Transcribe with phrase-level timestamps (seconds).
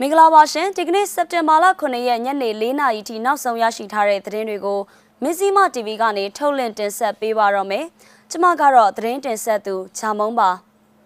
[0.00, 4.80] မင်္ဂလာပါရှင်ဒီကနေ့စက်တင်ဘာလ9ရက်ညနေ4နာရီထိနောက်ဆုံးရရှိထားတဲ့သတင်းတွေကို
[5.22, 7.84] မင်းစည်းမ TV ကနေထုတ်လင်းတင်ဆက်ပေးပါတော့မယ်။
[8.30, 10.50] ကျွန်မကတော့သတင်းတင်ဆက်သူချာမုံပါ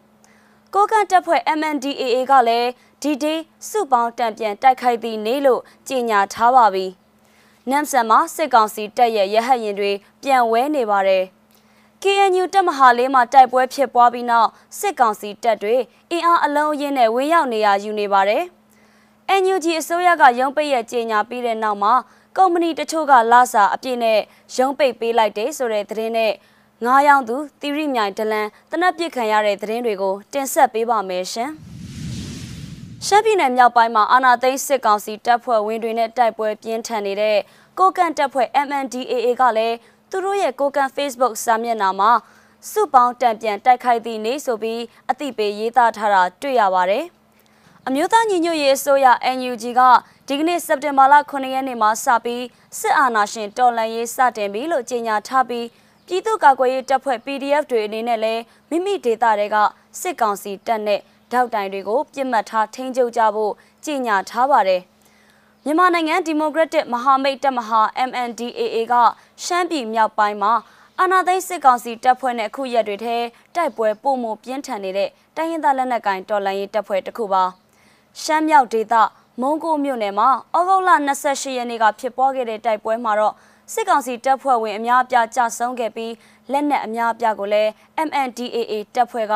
[0.74, 2.68] ။ကိုကန်တပ်ဖွဲ့ MNDAA ကလည်း
[3.02, 6.86] ဒီဒေးစုပေါင်းတံပြန်တိုက်ခိုက်သည့်နေ့လို့ကြေညာထားပါပြီ။
[7.70, 11.24] နမ်ဆန်မှာစစ်ကောင်စီတပ်ရဲ့ရဟတ်ရင်တွေပြန်ဝဲနေပါတယ်။
[12.02, 14.48] KNU တပ်မဟာလေးမှာတိုက်ပွဲဖြစ်ပွားပြီးနောက်
[14.78, 15.76] စစ်ကောင်စီတပ်တွေ
[16.10, 18.44] အင်အားအလုံးအင်းနဲ့ဝင်းရောက်နေရယူနေပါတယ်။
[19.40, 21.94] NUG အစိုးရကရုံးပိတ်ရဲ့ကြေညာပြီးတဲ့နောက်မှာ
[22.36, 24.20] ကုမ္ပဏီတချို့ကလာစာအပြည့်နဲ့
[24.56, 26.32] ရုံးပိတ်ပေးလိုက်တယ်ဆိုတဲ့သတင်းနဲ့
[26.84, 31.50] ငားရောင်သူတီရိမြိုင်ဒလန်တနက်ပြစ်ခံရတဲ့သတင်းတွေကိုတင်ဆက်ပေးပါမယ်ရှင်။
[33.06, 37.38] ရှမ်းပြည်နယ်မြောက်ပိုင်းမှာအာနာသိန်းစစ်ကောင်စီတပ်ဖွဲ့ဝင်တွေနဲ့တိုက်ပွဲပြင်းထန်နေတဲ့
[37.78, 39.76] ကိုကန့်တပ်ဖွဲ့ MNDAA ကလည်း
[40.10, 42.12] သူတို့ရဲ့ကိုကန့် Facebook စာမျက်နှာမှာ
[42.70, 47.04] စုပေါင်းတံပြန်တိုက်ခိုက်သည့်နေ့ဆိုပြီးအသိပေးရေးသားထားတာတွေ့ရပါတယ်။
[47.88, 49.80] အမျိုးသားညီညွတ်ရေးအစိုးရ NUG က
[50.28, 52.44] ဒီကနေ့စက်တင်ဘာလ9ရက်နေ့မှာစပြီး
[52.78, 55.66] စစ်အာဏာရှင်တော်လှန်ရေးစတင်ပြီလို့ကြေညာထားပြီး
[56.06, 59.56] ပြည်သူ့ကာကွယ်ရေးတပ်ဖွဲ့ PDF တွေအနေနဲ့လည်းမိမိဒေသတွေက
[60.00, 61.00] စစ်ကောင်စီတပ်နဲ့
[61.32, 63.52] ဓာတ်တိုင်တွေကိုပြစ်မှတ်ထားထိန်းချုပ်ကြဖို့
[63.84, 64.82] ကြေညာထားပါတယ်။
[65.64, 68.94] မြန်မာနိုင်ငံဒီမိုကရက်တစ်မဟာမိတ်တပ်မဟာ MNDAA က
[69.44, 70.52] ရှမ်းပြည်မြောက်ပိုင်းမှာ
[70.98, 73.16] အာဏာသိမ်းစစ်ကောင်စီတပ်ဖွဲ့နဲ့အခုရက်တွေထဲ
[73.54, 77.44] တိုက်ပွဲပုံမှုပြင်းထန်နေတဲ့တိုင်းရင်းသားလက်နက်ကိုင်တော်လှန်ရေးတပ်ဖွဲ့တစ်ခုပါ။
[78.20, 78.94] ရှမ်းမြောက်ဒေသ
[79.40, 80.90] မုံကိုမြို့နယ်မှာဩဂုတ်လ
[81.22, 83.34] 28ရက်နေ့ကဖြစ်ပွားခဲ့တဲ့တိုက်ပွဲမှာတော့
[83.72, 86.12] စစ်ကောင်စီတပ်ဖွဲ့ဝင်အများအပြားကြာဆုံးခဲ့ပြီး
[86.52, 87.70] လက်နက်အများအပြားကိုလည်း
[88.08, 89.34] MNDAA တပ်ဖွဲ့က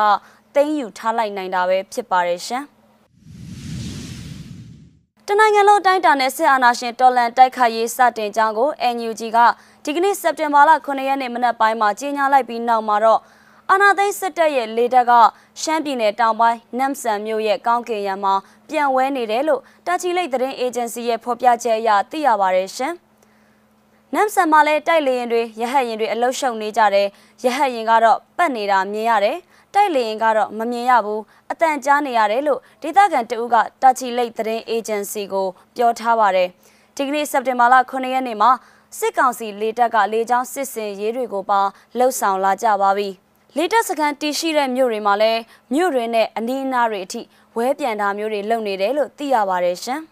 [0.55, 2.63] သိမ်းယူထားလိုက်နိုင်တာပဲဖြစ်ပါတယ်ရှင်။
[5.27, 9.37] တနိုင်ငံလုံးတိုင်းတာနဲ့စစ်အာဏာရှင်တော်လန်တိုက်ခိုက်ရေးစတင်ကြောင်းကို NUG က
[9.83, 13.19] ဒီကနေ့စက်တင်ဘာလ9ရက်နေ့မနက်ပိုင်းမှာကြေညာလိုက်ပြီးနောက်မှာတော့
[13.71, 15.11] အာနာသိန်းစစ်တပ်ရဲ့လေတပ်က
[15.61, 18.33] ရှမ်းပြည်နယ်တောင်ပိုင်းနမ်ဆန်မြို့ရဲ့ကောင်းကင်ရံမှာ
[18.69, 22.93] ပြန်ဝဲနေတယ်လို့တာချီလိတ်သတင်းအေဂျင်စီရဲ့ဖော်ပြချက်အရသိရပါတယ်ရှင်။
[24.13, 27.07] နမ်ဆန်မှာလည်းတိုက်လေရင်တွေရဟတ်ရင်တွေအလုရှုံနေကြတယ်။
[27.43, 29.37] ရဟတ်ရင်ကတော့ပတ်နေတာမြင်ရတယ်။
[29.73, 31.21] တိုက်လေရင်ကတော့မမြင်ရဘူး။
[31.51, 36.47] အတန်ကြားနေရတယ်လို့ဒေသခံတအုပ်ကတာချီလိတ်သတင်းအေဂျင်စီကိုပြောထားပါတယ်။
[36.95, 38.51] ဒီကနေ့စက်တင်ဘာလ9ရက်နေ့မှာ
[38.99, 41.61] စစ်ကောင်စီလေတပ်ကလေကြောင်းစစ်စင်ရေးတွေကိုပါ
[41.97, 43.11] လှုပ်ဆောင်လာကြပါပြီ။
[43.55, 45.41] လေတက်စကန်တီရှိတဲ့မြို့တွေမှာလည်း
[45.73, 47.21] မြို့တွေနဲ့အနီးအနားတွေအထိ
[47.55, 50.01] ဝဲပြန်တာမျိုးတွေလုပ်နေတယ်လို့သိရပါတယ်ရှင်။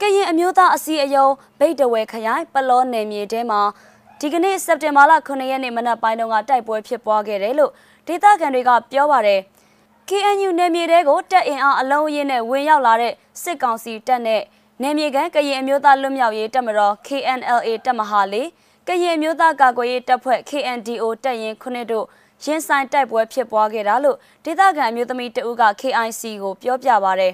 [0.00, 3.60] ကရင်အမျိုးသားအစည်းအရုံးဗိတ်တဝဲခရိုင်ပလောနယ်မြေထဲမှာ
[4.20, 7.72] ဒီကနေ့စက်တင်ဘာလ9ရက်နေ့မနက်ပိုင်းတုန်းကတိုက်ပွဲဖြစ်ပွားခဲ့တယ်လို့
[8.06, 9.40] ဒေသခံတွေကပြောပါတယ်။
[10.08, 14.42] KNU နယ်မြေတဲကိုတက်အင်အားအလုံးအင်းနဲ့ဝင်ရောက်လာတဲ့စစ်ကောင်စီတပ်နဲ့
[14.82, 18.48] နယ်မြေကန်ကရင်အမျိုးသားလွတ်မြောက်ရေးတပ်မတော် KNLA တပ်မဟာလေး
[18.92, 22.06] ကရင်မျိုးသားကာကွယ်ရေးတပ်ဖွဲ့ KNDO တပ်ရင်းခုနှစ်တို့
[22.44, 27.28] ရင်ဆိုင်တိုက်ပွဲဖြစ်ပွားခဲ့တာလို့ဒေသခံမျိုးသမီးတဦးက KIC ကိုပြောပြပါဗျ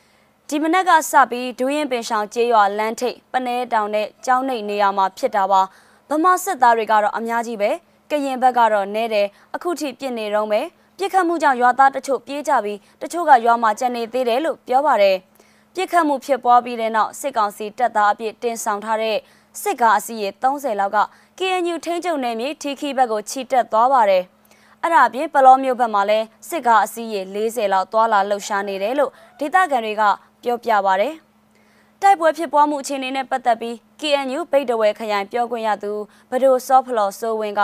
[0.48, 5.60] ။ဒီမနက်ကစပြီးဒူးရင်ပင်ဆောင်ကျေးရွာလမ်းထိပ်ပနဲတောင်နဲ့ကျောင်းနှိပ်နေရာမှာဖြစ်တာပါ။
[6.10, 7.70] ဗမာစစ်သားတွေကတော့အများကြီးပဲ။
[8.10, 10.66] ကရင်ဘက်ကတော့နဲတယ်အခုထိပြစ်နေတော့မယ်။
[10.98, 15.16] ပြစ်ခတ်မှုကြောင့်ရွာသားတချို့ပြေးကြပြီးတချို့ကရွာမှာကျန်နေသေးတယ်လို့ပြောပါတယ်။
[15.74, 19.18] ပြစ်ခတ်မှုဖြစ်ပွားပြီးတဲ့နောက်စစ်ကောင်စီတပ်သားအပြစ်တင်ဆောင်ထားတဲ့
[19.60, 20.98] စစ်ကားအစီးရေ30လောက်က
[21.38, 24.24] KNU ထိန်းချုပ်နယ်မြေထီခီဘက်ကိုခြိတက်သွားပါတယ်။
[24.82, 30.02] အဲ့ဒါအပြင်ပလောမျိုးဘက်မှာလည်းစစ်ကားအစီးရေ40လောက်သွာလာလှုပ်ရှားနေတယ်လို့ဒေသခံတွေက
[30.42, 31.14] ပြောပြပါတယ်။
[32.02, 35.92] တိုက်ပွဲဖြစ်ပွားမှုအခြေအနေနဲ့ပတ်သက်ပြီး KNU ဗိတ်တဝဲခရိုင်ပြောခွင့်ရသူ
[36.30, 37.60] ဘဒိုစောဖလော်ဆိုဝင်းက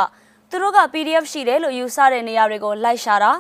[0.50, 3.32] သူတို့က PDF ရှိတယ်လို့ယူဆတဲ့နေရာတွေကိုလိုက်ရှာတာ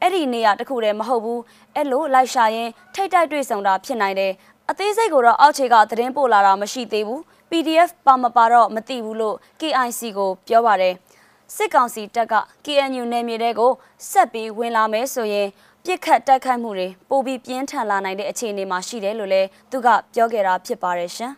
[0.00, 1.40] အဲ့ဒီနေရာတခုတည်းမဟုတ်ဘူး
[1.74, 4.32] အဲ့လိုလိုက်ရှာရင်ထိတ်တိုက်တွေ့ဆုံတာဖြစ်နိုင်တယ်
[4.70, 10.94] အသေးစိတ်ကိုတော့အောက်ခြေကသတင်းပို့လာတာမရှိသေးဘူး PDF ပါမပါတော့မသိဘူးလို့ KIC ကိုပြောပါတယ်
[11.54, 13.72] စစ်ကောင်စီတပ်က KNU နယ်မြေတွေကို
[14.10, 15.48] ဆက်ပြီးဝင်လာမယ်ဆိုရင်
[15.84, 21.32] ပြစ်ခတ်တိုက်ခိုက်မှုတွေပိုပြီးပြင်းထန်လာနိုင်တဲ့အခြေအနေမှာရှိတယ်လို့လည်းသူကပြောခဲ့တာဖြစ်ပါတယ်ရှင်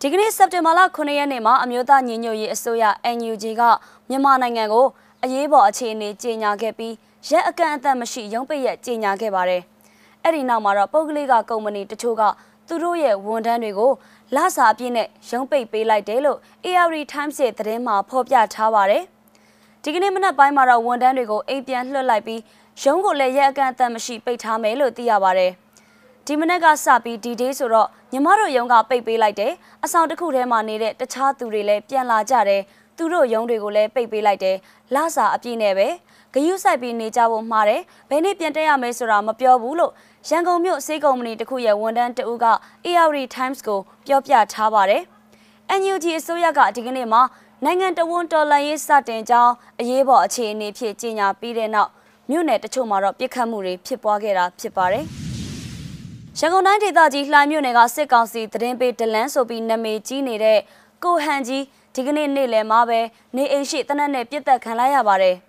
[0.00, 2.84] ဒီကနေ့စက်တင်ဘာလ9ရက်နေ့မှာအမျိုးသားညီညွတ်ရေးအစိုးရ
[3.16, 3.62] NUG က
[4.08, 4.86] မြန်မာနိုင်ငံကို
[5.24, 6.94] အရေးပေါ်အခြေအနေကြေညာခဲ့ပြီး
[7.30, 9.62] ရက်အကန့်အသတ်မရှိရုံးပိတ်ရက်ကြေညာခဲ့ပါတယ်။
[10.24, 12.22] အဲ့ဒီနောက်မှာတော့ပုဂ္ဂလိကကုမ္ပဏီတချို့က
[12.68, 13.92] သူတို့ရဲ့ဝန်ထမ်းတွေကို
[14.34, 19.04] လစာအပြည့်နဲ့ရုံးပိတ်ပေးလိုက်တယ်လို့ AR Times ရဲ့သတင်းမှာဖော်ပြထားပါတယ်။
[19.82, 22.40] ဒီကနေ့မနက်ပိုင်းမှာတော့ဝန်ထမ်းတွေကိုအိမ်ပြန်လွှတ်လိုက်ပြီး
[22.82, 25.52] ရုံးကိုလည်းရက်အကန့်အသတ်မရှိပိတ်ထားမယ်လို့သိရပါတယ်။
[26.26, 29.52] ဒီမနက်ကစပြီးဒီဒေးဆိုတော့ညီမတို့ရုံးကပိတ်ပေးလိုက်တယ်။
[29.84, 32.62] အဆောင်တစ်ခုထဲမှာနေတဲ့တခြားသူတွေလည်းပြန်လာကြတယ်။
[32.96, 34.56] သူတို့ရုံးတွေကိုလည်းပိတ်ပေးလိုက်တယ်။
[34.94, 35.88] လစာအပြည့်နဲ့ပဲ
[36.34, 39.92] ဂယုစိုက်ပြီးနေကြဖို့မှားတယ်။ဘယ်နေ့ပြန်တက်ရမယ်ဆိုတာမပြောဘူးလို့
[40.30, 42.46] ရန်ကုန်မြို့စေးကုမ္ပဏီတစ်ခုရဲ့ဝန်ထမ်းတဦးက
[42.86, 45.02] AR Times ကိုပြောပြထားပါတယ်။
[45.80, 47.22] NUG အစိုးရကဒီကနေ့မှာ
[47.64, 51.90] နိုင်ငံတော်ဝန်တော်လှန်ရေးစတင်ကြောင်းအရေးပေါ်အခြေအနေဖြင့်ကြေညာပြီးတဲ့နောက်
[52.30, 55.04] မြို့နယ်တချို့မှာတော့ပြစ်ခတ်မှုတွေဖြစ်ပွားခဲ့တာဖြစ်ပါတယ်။
[56.38, 60.58] ရန်ကုန်တိုင်းဒေသကြီးလှိုင်မြို့နယ်ကစစ်ကောင်စီသတင်းပေးဒလန်းဆိုပြီးနာမည်ကြီးနေတဲ့
[61.04, 61.64] ကိုဟန်ကြီး
[61.94, 63.00] ဒီကနေ့နေ့လယ်မှာပဲ
[63.36, 65.36] နေအိမ်ရှိတနက်နဲ့ပြစ်တက်ခံလိုက်ရပါတယ်။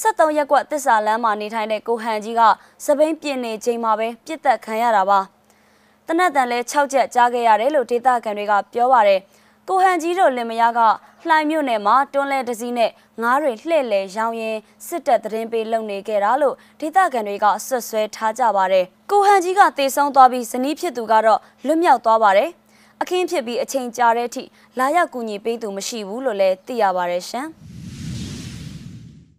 [0.00, 2.42] 73ရက်ကွက်တစ္ဆာလမ်းမှာနေထိုင်တဲ့ကိုဟန်ကြီးက
[2.84, 5.20] စပိန်ပြင်းနေချိန်မှာပဲပြစ်တက်ခံရတာပါ။
[6.06, 9.20] တနက်တန်လဲ6ချက်ကြားခဲ့ရတယ်လို့ဒေသခံတွေကပြောပါတယ်။
[9.68, 10.80] ကိုဟန်ကြီးတို့လင်မယားက
[11.28, 12.90] လှိုင်မြို့နယ်မှာတွန်းလဲတစည်းနဲ့
[13.22, 14.56] ငားတွေလှည့်လဲရောင်းရင်
[14.86, 22.50] စစ်တပ်သတင်းပေးလုပ်နေခဲ့တာလို့ဒေသခံတွေကဆွတ်ဆွဲထားကြပါတယ်။ကိုဟန်ကြီးကတေဆုံးသွားပြီးဇနီးဖြစ်သူကတော့လွတ်မြောက်သွားပါတယ်။
[23.00, 24.42] အခင်းဖြစ်ပြီးအချိန်ကြာတဲ့အထိ
[24.78, 27.48] လာရောက်ကူညီပေးသူမရှိဘူးလို့လည်းသိရပါတယ်ရှင်။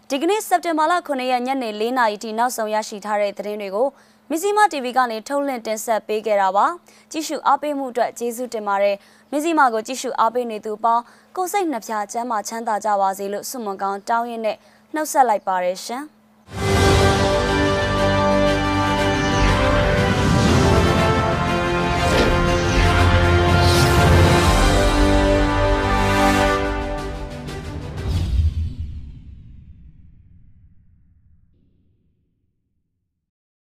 [0.09, 3.87] ဒီကနေ့စက်တင်ဘာလ9ရက်ညနေ4နာရီထိနောက်ဆုံးရရှိထားတဲ့သတင်းတွေကို
[4.29, 6.65] မီဇီမာ TV ကနေထုတ်လွှင့်တင်ဆက်ပေးခဲ့တာပါ
[7.11, 8.95] ကြည့်ရှုအားပေးမှုအတွက်ကျေးဇူးတင်ပါတယ်
[9.31, 11.03] မီဇီမာကိုကြည့်ရှုအားပေးနေသူပေါင်း
[11.35, 14.57] ကိုစိတ်နှဖျားချမ်းသာချမ်းသာကြပါစေလို့ဆုမွန်ကောင်းတောင်းရင်းနဲ့
[14.93, 16.03] နှုတ်ဆက်လိုက်ပါတယ်ရှင်